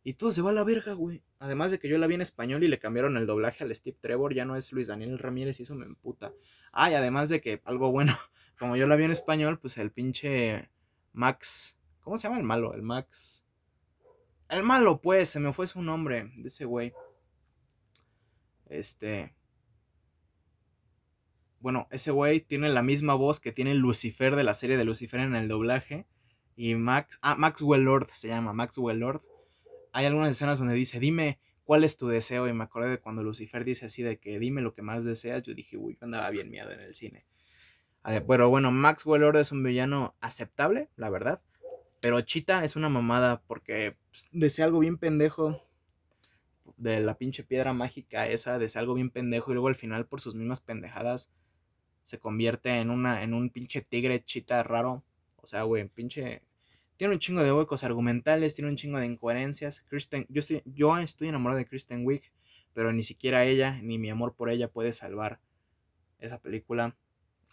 [0.04, 1.22] Y todo se va a la verga, güey.
[1.38, 3.98] Además de que yo la vi en español y le cambiaron el doblaje al Steve
[4.00, 4.34] Trevor.
[4.34, 6.32] Ya no es Luis Daniel Ramírez y eso me emputa.
[6.72, 8.16] Ah, y además de que algo bueno.
[8.58, 10.70] Como yo la vi en español, pues el pinche
[11.12, 11.78] Max.
[12.00, 12.74] ¿Cómo se llama el malo?
[12.74, 13.44] El Max.
[14.48, 16.92] El malo, pues, se me fue su nombre de ese güey.
[18.66, 19.34] Este.
[21.60, 25.20] Bueno, ese güey tiene la misma voz que tiene Lucifer de la serie de Lucifer
[25.20, 26.06] en el doblaje.
[26.56, 27.18] Y Max.
[27.22, 29.22] Ah, Maxwell Lord se llama, Maxwell Lord.
[29.92, 32.48] Hay algunas escenas donde dice, dime cuál es tu deseo.
[32.48, 35.42] Y me acordé de cuando Lucifer dice así de que dime lo que más deseas.
[35.42, 37.26] Yo dije, uy, yo andaba bien miedo en el cine.
[38.26, 41.42] Pero bueno, Maxwell Lord es un villano aceptable, la verdad.
[42.00, 45.60] Pero Chita es una mamada porque pues, desea algo bien pendejo
[46.76, 50.20] de la pinche piedra mágica esa, desea algo bien pendejo y luego al final por
[50.20, 51.32] sus mismas pendejadas
[52.08, 55.04] se convierte en una en un pinche tigre chita raro.
[55.36, 56.40] O sea, güey, pinche
[56.96, 59.80] tiene un chingo de huecos argumentales, tiene un chingo de incoherencias.
[59.82, 62.22] Kristen, yo estoy yo estoy enamorado de Kristen Wiig,
[62.72, 65.38] pero ni siquiera ella ni mi amor por ella puede salvar
[66.18, 66.96] esa película.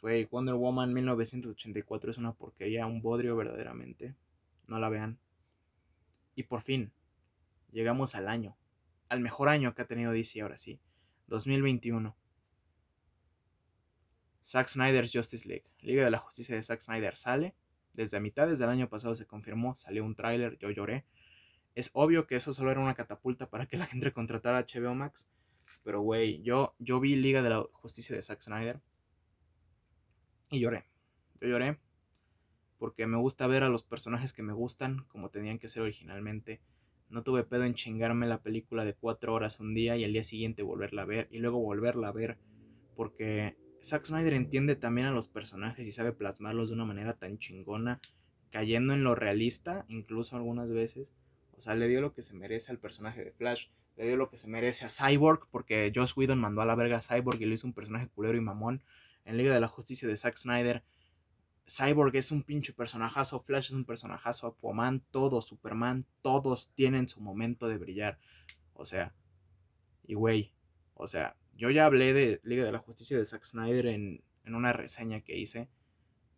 [0.01, 4.15] Güey, Wonder Woman 1984 es una porquería, un bodrio verdaderamente
[4.67, 5.19] no la vean.
[6.33, 6.93] Y por fin,
[7.73, 8.55] llegamos al año,
[9.09, 10.79] al mejor año que ha tenido DC ahora sí,
[11.27, 12.15] 2021.
[14.45, 17.55] Zack Snyder's Justice League, Liga de la Justicia de Zack Snyder sale.
[17.93, 21.05] Desde a mitad del año pasado se confirmó, salió un tráiler, yo lloré.
[21.73, 25.31] Es obvio que eso solo era una catapulta para que la gente contratara HBO Max.
[25.83, 28.81] Pero, güey, yo, yo vi Liga de la Justicia de Zack Snyder.
[30.51, 30.85] Y lloré.
[31.41, 31.79] Yo lloré
[32.77, 36.61] porque me gusta ver a los personajes que me gustan como tenían que ser originalmente.
[37.09, 40.23] No tuve pedo en chingarme la película de cuatro horas un día y al día
[40.23, 42.37] siguiente volverla a ver y luego volverla a ver
[42.95, 47.37] porque Zack Snyder entiende también a los personajes y sabe plasmarlos de una manera tan
[47.37, 48.01] chingona,
[48.49, 51.13] cayendo en lo realista incluso algunas veces.
[51.55, 54.29] O sea, le dio lo que se merece al personaje de Flash, le dio lo
[54.29, 57.45] que se merece a Cyborg porque Josh Whedon mandó a la verga a Cyborg y
[57.45, 58.83] lo hizo un personaje culero y mamón.
[59.23, 60.83] En Liga de la Justicia de Zack Snyder
[61.67, 67.21] Cyborg es un pinche personajazo, Flash es un personajazo, Aquaman, todos, Superman, todos tienen su
[67.21, 68.19] momento de brillar.
[68.73, 69.13] O sea,
[70.05, 70.53] y güey,
[70.93, 74.73] o sea, yo ya hablé de Liga de la Justicia de Zack Snyder en, una
[74.73, 75.69] reseña que hice.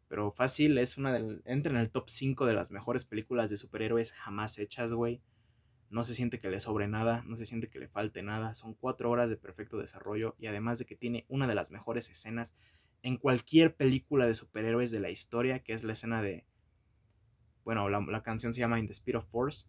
[0.08, 1.42] Pero fácil, es una del.
[1.46, 5.22] Entra en el top 5 de las mejores películas de superhéroes jamás hechas, güey.
[5.90, 8.54] No se siente que le sobre nada, no se siente que le falte nada.
[8.54, 12.10] Son cuatro horas de perfecto desarrollo y además de que tiene una de las mejores
[12.10, 12.54] escenas
[13.02, 16.46] en cualquier película de superhéroes de la historia, que es la escena de...
[17.64, 19.66] Bueno, la, canción se llama In the Speed of Force.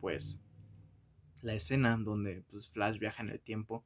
[0.00, 0.40] pues
[1.42, 3.84] la escena donde pues, Flash viaja en el tiempo,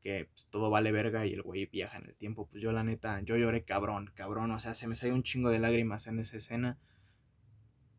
[0.00, 2.84] que pues, todo vale verga y el güey viaja en el tiempo, pues yo la
[2.84, 6.18] neta, yo lloré cabrón, cabrón, o sea, se me salió un chingo de lágrimas en
[6.18, 6.78] esa escena,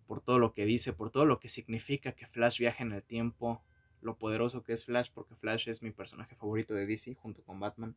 [0.07, 3.03] por todo lo que dice, por todo lo que significa que Flash viaje en el
[3.03, 3.63] tiempo,
[4.01, 7.60] lo poderoso que es Flash, porque Flash es mi personaje favorito de DC junto con
[7.60, 7.95] Batman.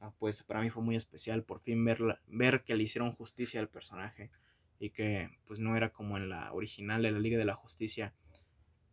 [0.00, 3.60] Ah, pues para mí fue muy especial por fin ver, ver que le hicieron justicia
[3.60, 4.30] al personaje
[4.78, 8.14] y que pues no era como en la original de la Liga de la Justicia,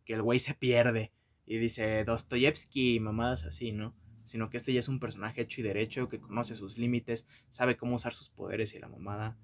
[0.06, 1.12] que el güey se pierde
[1.44, 3.94] y dice Dostoyevsky y mamadas así, ¿no?
[4.24, 7.76] Sino que este ya es un personaje hecho y derecho, que conoce sus límites, sabe
[7.76, 9.36] cómo usar sus poderes y la mamada.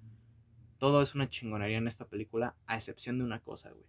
[0.79, 3.85] Todo es una chingonería en esta película, a excepción de una cosa, güey.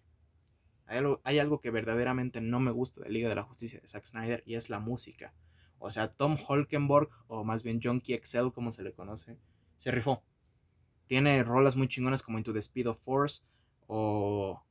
[1.25, 4.43] Hay algo, que verdaderamente no me gusta de Liga de la Justicia de Zack Snyder
[4.45, 5.33] y es la música.
[5.79, 9.39] O sea, Tom Holkenborg, o más bien Junkie Excel, como se le conoce,
[9.77, 10.23] se rifó.
[11.07, 13.43] Tiene rolas muy chingonas como Into the Speed of Force
[13.87, 14.63] o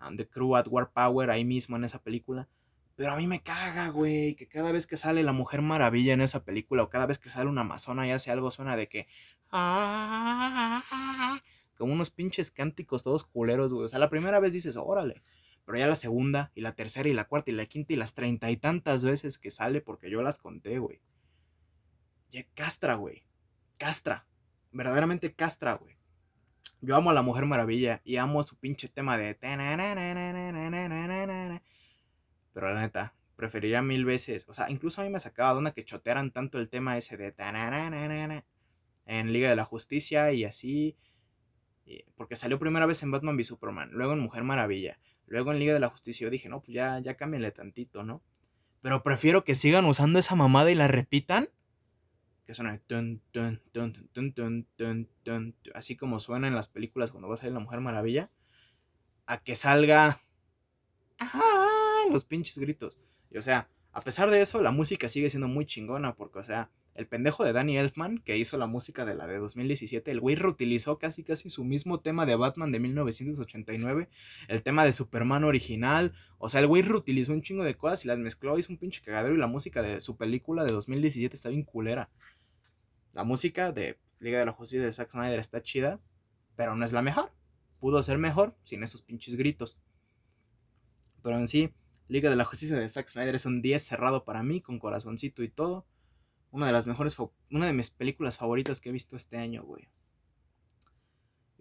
[0.00, 2.48] um, The Crew at War Power ahí mismo en esa película.
[2.96, 6.22] Pero a mí me caga, güey, que cada vez que sale la Mujer Maravilla en
[6.22, 9.06] esa película o cada vez que sale una Amazona y hace algo suena de que...
[9.52, 11.38] Ah,
[11.76, 13.84] como unos pinches cánticos todos culeros, güey.
[13.84, 15.22] O sea, la primera vez dices, órale.
[15.66, 18.14] Pero ya la segunda, y la tercera, y la cuarta, y la quinta, y las
[18.14, 21.02] treinta y tantas veces que sale, porque yo las conté, güey.
[22.30, 23.26] Ya castra, güey.
[23.76, 24.26] Castra.
[24.72, 25.95] Verdaderamente castra, güey.
[26.80, 29.34] Yo amo a la Mujer Maravilla y amo su pinche tema de...
[32.52, 34.46] Pero la neta, preferiría mil veces.
[34.48, 37.16] O sea, incluso a mí me sacaba de onda que chotearan tanto el tema ese
[37.16, 37.34] de...
[39.06, 40.96] En Liga de la Justicia y así.
[42.16, 45.72] Porque salió primera vez en Batman v Superman, luego en Mujer Maravilla, luego en Liga
[45.72, 46.24] de la Justicia.
[46.24, 48.22] Yo dije, no, pues ya, ya cámbienle tantito, ¿no?
[48.80, 51.48] Pero prefiero que sigan usando esa mamada y la repitan
[52.46, 52.80] que suena
[55.74, 58.30] así como suena en las películas cuando va a salir la Mujer Maravilla,
[59.26, 60.20] a que salga
[62.10, 63.00] los pinches gritos.
[63.30, 66.42] Y o sea, a pesar de eso, la música sigue siendo muy chingona, porque, o
[66.44, 70.20] sea, el pendejo de Danny Elfman, que hizo la música de la de 2017, el
[70.20, 74.08] güey reutilizó casi casi su mismo tema de Batman de 1989,
[74.48, 78.08] el tema de Superman original, o sea, el güey reutilizó un chingo de cosas y
[78.08, 81.48] las mezcló, hizo un pinche cagadero y la música de su película de 2017 está
[81.50, 82.08] bien culera.
[83.16, 86.02] La música de Liga de la Justicia de Zack Snyder está chida,
[86.54, 87.32] pero no es la mejor.
[87.80, 89.78] Pudo ser mejor sin esos pinches gritos.
[91.22, 91.72] Pero en sí,
[92.08, 95.42] Liga de la Justicia de Zack Snyder es un 10 cerrado para mí, con corazoncito
[95.42, 95.86] y todo.
[96.50, 97.16] Una de las mejores,
[97.50, 99.88] una de mis películas favoritas que he visto este año, güey.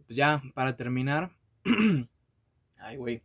[0.05, 1.37] Pues ya, para terminar.
[2.79, 3.23] Ay, güey.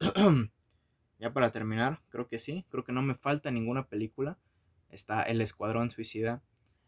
[1.18, 2.64] ya para terminar, creo que sí.
[2.70, 4.38] Creo que no me falta ninguna película.
[4.88, 6.42] Está El Escuadrón Suicida.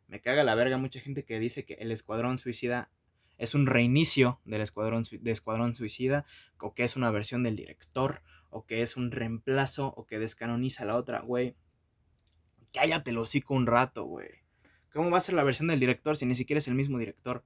[0.08, 2.90] Me caga la verga mucha gente que dice que el Escuadrón Suicida
[3.36, 6.24] es un reinicio del Escuadrón, de Escuadrón Suicida,
[6.58, 10.86] o que es una versión del director, o que es un reemplazo, o que descanoniza
[10.86, 11.56] la otra, güey.
[12.72, 14.30] Cállate el hocico un rato, güey.
[14.92, 17.44] ¿Cómo va a ser la versión del director si ni siquiera es el mismo director?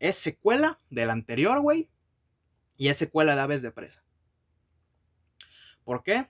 [0.00, 1.90] Es secuela del anterior, güey.
[2.76, 4.02] Y es secuela de Aves de Presa.
[5.84, 6.28] ¿Por qué?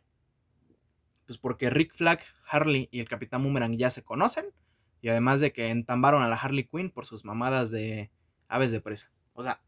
[1.26, 4.52] Pues porque Rick Flag, Harley y el Capitán Boomerang ya se conocen
[5.00, 8.10] y además de que entambaron a la Harley Quinn por sus mamadas de
[8.48, 9.12] aves de presa.
[9.32, 9.62] O sea,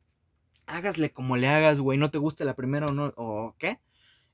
[0.67, 1.99] hágasle como le hagas, güey.
[1.99, 3.13] No te guste la primera o no.
[3.17, 3.81] ¿O qué?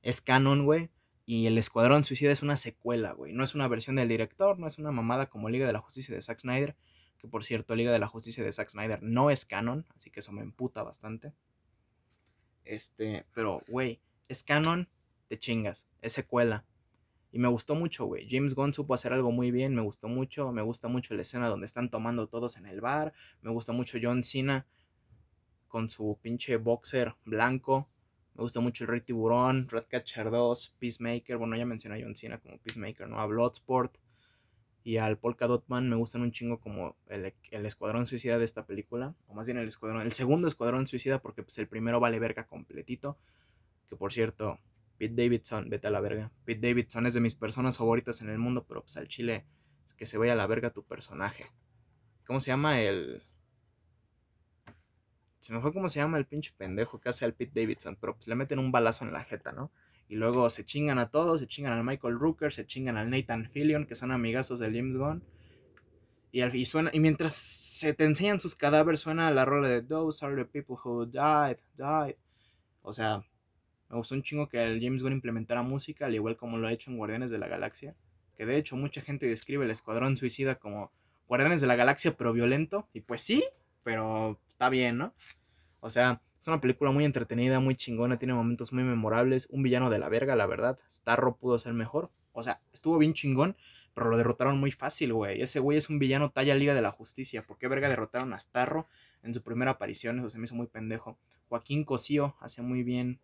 [0.02, 0.90] Es canon, güey.
[1.24, 3.32] Y el Escuadrón Suicida es una secuela, güey.
[3.32, 6.14] No es una versión del director, no es una mamada como Liga de la Justicia
[6.14, 6.76] de Zack Snyder.
[7.18, 10.20] Que por cierto, Liga de la Justicia de Zack Snyder no es canon, así que
[10.20, 11.32] eso me emputa bastante.
[12.64, 14.88] Este, pero, güey, es canon,
[15.28, 15.88] te chingas.
[16.00, 16.64] Es secuela.
[17.32, 18.26] Y me gustó mucho, güey.
[18.30, 20.52] James Gunn supo hacer algo muy bien, me gustó mucho.
[20.52, 23.12] Me gusta mucho la escena donde están tomando todos en el bar.
[23.42, 24.66] Me gusta mucho John Cena
[25.68, 27.88] con su pinche boxer blanco.
[28.34, 31.36] Me gusta mucho el Rey Tiburón, Ratcatcher 2, Peacemaker.
[31.36, 33.18] Bueno, ya mencioné a John Cena como Peacemaker, ¿no?
[33.18, 33.96] A Bloodsport
[34.86, 38.44] y al Polka Dot Man me gustan un chingo como el, el, Escuadrón Suicida de
[38.44, 39.16] esta película.
[39.26, 42.46] O más bien el Escuadrón, el segundo Escuadrón Suicida porque pues el primero vale verga
[42.46, 43.18] completito.
[43.88, 44.60] Que por cierto,
[44.96, 46.32] Pete Davidson, vete a la verga.
[46.44, 49.46] Pete Davidson es de mis personas favoritas en el mundo, pero pues al chile
[49.86, 51.46] es que se vaya a la verga tu personaje.
[52.26, 53.22] ¿Cómo se llama el...
[55.40, 58.16] Se me fue cómo se llama el pinche pendejo que hace al Pete Davidson, pero
[58.16, 59.70] pues le meten un balazo en la jeta, ¿no?
[60.08, 63.48] Y luego se chingan a todos, se chingan al Michael Rooker, se chingan al Nathan
[63.50, 65.22] Fillion, que son amigazos de James Gunn.
[66.32, 70.24] Y, y, suena, y mientras se te enseñan sus cadáveres, suena la rola de Those
[70.24, 72.16] are the people who died, died.
[72.82, 73.24] O sea,
[73.88, 76.72] me gustó un chingo que el James Gunn implementara música, al igual como lo ha
[76.72, 77.94] hecho en Guardianes de la Galaxia.
[78.36, 80.92] Que de hecho mucha gente describe el Escuadrón Suicida como
[81.28, 82.88] Guardianes de la Galaxia, pero violento.
[82.92, 83.44] Y pues sí,
[83.82, 85.14] pero está bien, ¿no?
[85.80, 89.48] O sea, es una película muy entretenida, muy chingona, tiene momentos muy memorables.
[89.50, 90.78] Un villano de la verga, la verdad.
[90.90, 92.10] Starro pudo ser mejor.
[92.32, 93.56] O sea, estuvo bien chingón,
[93.94, 95.40] pero lo derrotaron muy fácil, güey.
[95.40, 97.42] Ese güey es un villano talla Liga de la Justicia.
[97.42, 98.86] ¿Por qué verga derrotaron a Starro
[99.22, 100.18] en su primera aparición?
[100.18, 101.18] Eso se me hizo muy pendejo.
[101.48, 103.20] Joaquín Cosío hace muy bien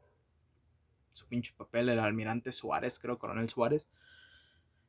[1.13, 3.89] su pinche papel, el almirante Suárez, creo, coronel Suárez.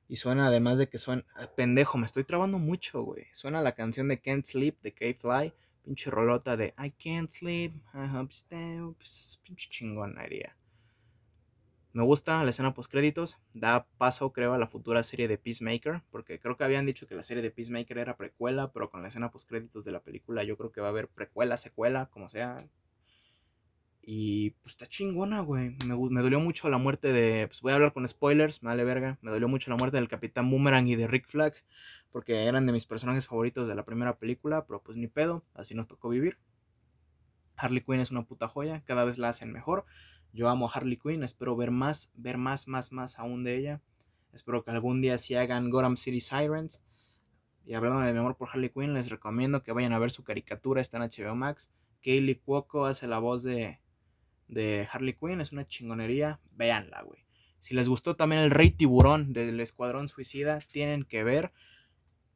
[0.08, 3.26] Y suena, además de que suena, pendejo, me estoy trabando mucho, güey.
[3.32, 8.16] Suena la canción de Can't Sleep de K-Fly, pinche rolota de I can't sleep, I
[8.16, 10.56] hope stay, pues, pinche chingonería.
[11.94, 16.02] Me gusta la escena post créditos, da paso creo a la futura serie de Peacemaker,
[16.10, 19.10] porque creo que habían dicho que la serie de Peacemaker era precuela, pero con la
[19.10, 22.30] escena post créditos de la película yo creo que va a haber precuela, secuela, como
[22.30, 22.68] sea,
[24.06, 25.76] y pues está chingona, güey.
[25.86, 27.48] Me, me, dolió mucho la muerte de.
[27.48, 29.18] Pues voy a hablar con spoilers, me vale verga.
[29.22, 31.54] Me dolió mucho la muerte del Capitán Boomerang y de Rick Flag.
[32.12, 34.66] Porque eran de mis personajes favoritos de la primera película.
[34.66, 36.38] Pero pues ni pedo, así nos tocó vivir.
[37.56, 39.86] Harley Quinn es una puta joya, cada vez la hacen mejor.
[40.34, 43.82] Yo amo a Harley Quinn, espero ver más, ver más, más, más aún de ella.
[44.34, 46.82] Espero que algún día sí hagan Gotham City Sirens.
[47.66, 50.24] Y hablando de mi amor por Harley Quinn, les recomiendo que vayan a ver su
[50.24, 51.72] caricatura, está en HBO Max
[52.04, 53.80] Kaylee Cuoco hace la voz de,
[54.54, 55.42] de Harley Quinn.
[55.42, 56.40] Es una chingonería.
[56.52, 57.26] Véanla, güey.
[57.60, 61.54] Si les gustó también el Rey Tiburón del Escuadrón Suicida, tienen que ver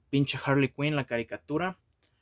[0.10, 1.80] pinche Harley Quinn, la caricatura.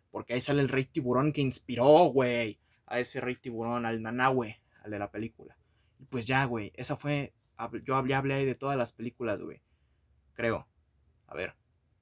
[0.09, 4.61] Porque ahí sale el Rey Tiburón que inspiró, güey, a ese Rey Tiburón, al Nanahue,
[4.83, 5.57] al de la película.
[5.99, 7.33] Y pues ya, güey, esa fue.
[7.83, 9.61] Yo hablé, hablé ahí de todas las películas, güey.
[10.33, 10.67] Creo.
[11.27, 11.55] A ver.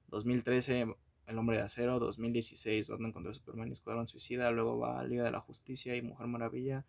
[0.08, 0.86] 2013,
[1.26, 1.98] El Hombre de Acero.
[1.98, 4.50] 2016, Batman contra Superman y Escuadrón Suicida.
[4.50, 6.86] Luego va Liga de la Justicia y Mujer Maravilla.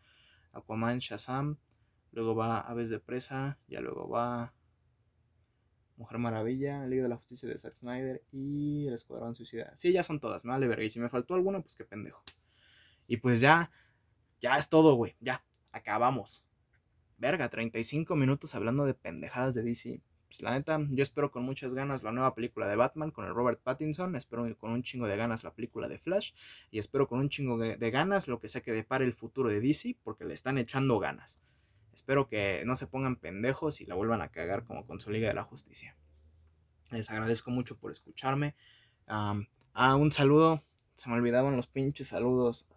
[0.55, 1.57] Aquaman, Shazam.
[2.11, 3.59] Luego va Aves de Presa.
[3.67, 4.53] Ya luego va
[5.97, 9.75] Mujer Maravilla, Liga de la Justicia de Zack Snyder y El Escuadrón Suicida.
[9.75, 10.83] Sí, ya son todas, me vale verga.
[10.83, 12.21] Y si me faltó alguna, pues qué pendejo.
[13.07, 13.71] Y pues ya,
[14.41, 15.15] ya es todo, güey.
[15.21, 16.45] Ya, acabamos.
[17.17, 20.01] Verga, 35 minutos hablando de pendejadas de DC.
[20.27, 23.33] Pues la neta, yo espero con muchas ganas la nueva película de Batman con el
[23.33, 24.15] Robert Pattinson.
[24.15, 26.33] Espero con un chingo de ganas la película de Flash.
[26.71, 29.61] Y espero con un chingo de, ganas lo que sea que depare el futuro de
[29.61, 31.39] DC, porque le están echando ganas.
[31.93, 35.27] Espero que no se pongan pendejos y la vuelvan a cagar como con su Liga
[35.29, 35.95] de la Justicia.
[36.91, 38.55] Les agradezco mucho por escucharme.
[39.07, 40.63] ah, un saludo.
[40.95, 42.67] Se me olvidaban los pinches saludos.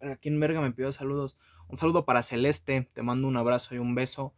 [0.00, 1.38] Ah, ¿Quién verga me pidió saludos?
[1.68, 2.88] Un saludo para Celeste.
[2.92, 4.34] Te mando un abrazo y un beso.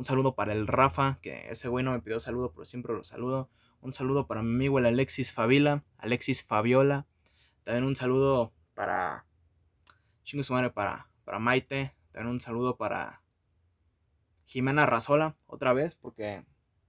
[0.00, 3.04] Un saludo para el Rafa, que ese güey no me pidió saludo, pero siempre lo
[3.04, 3.50] saludo.
[3.82, 7.06] Un saludo para mi amigo el Alexis Fabila, Alexis Fabiola.
[7.64, 9.26] También un saludo para.
[10.24, 11.94] Chingo su madre, para, para Maite.
[12.12, 13.22] También un saludo para
[14.46, 16.46] Jimena Razola, otra vez, porque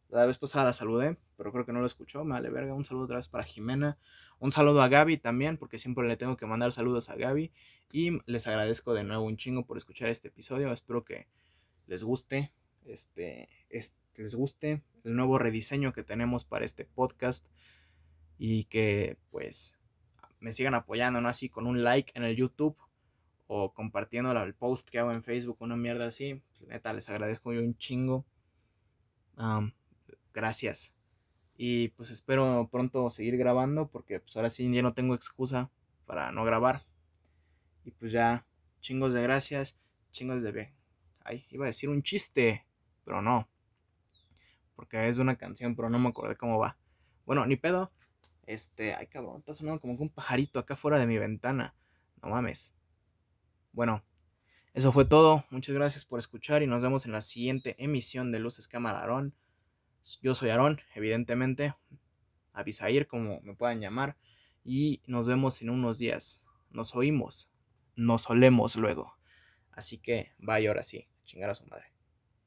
[0.07, 2.24] la vez pasada la saludé, pero creo que no lo escuchó.
[2.24, 2.74] Me vale verga.
[2.74, 3.97] Un saludo otra vez para Jimena.
[4.39, 7.51] Un saludo a Gaby también, porque siempre le tengo que mandar saludos a Gaby.
[7.91, 10.72] Y les agradezco de nuevo un chingo por escuchar este episodio.
[10.72, 11.28] Espero que
[11.88, 12.53] les guste.
[12.86, 17.48] Este, les guste el nuevo rediseño que tenemos para este podcast.
[18.38, 19.78] Y que pues
[20.40, 21.30] me sigan apoyando, ¿no?
[21.30, 22.76] Así con un like en el YouTube
[23.48, 26.42] o compartiendo el post que hago en Facebook, una mierda así.
[26.58, 28.26] Pues, neta, les agradezco yo un chingo.
[30.34, 30.96] gracias.
[31.58, 35.70] Y pues espero pronto seguir grabando porque pues ahora sí ya no tengo excusa
[36.06, 36.86] para no grabar.
[37.84, 38.48] Y pues ya,
[38.80, 39.78] chingos de gracias,
[40.12, 40.52] chingos de...
[40.52, 40.74] B.
[41.24, 42.66] Ay, iba a decir un chiste,
[43.12, 43.49] pero no.
[44.74, 46.78] Porque es una canción, pero no me acordé cómo va.
[47.26, 47.91] Bueno, ni pedo.
[48.43, 51.76] Este, ay cabrón, está sonando como un pajarito acá fuera de mi ventana.
[52.24, 52.74] No mames.
[53.74, 54.01] Bueno,
[54.74, 55.43] eso fue todo.
[55.49, 59.36] Muchas gracias por escuchar y nos vemos en la siguiente emisión de Luces Cámara Aarón.
[60.22, 61.76] Yo soy Aarón, evidentemente.
[62.53, 64.16] Avisair, como me puedan llamar.
[64.64, 66.45] Y nos vemos en unos días.
[66.70, 67.51] Nos oímos.
[67.97, 69.18] Nos olemos luego.
[69.70, 71.09] Así que vaya ahora sí.
[71.26, 71.91] Chingar a su madre.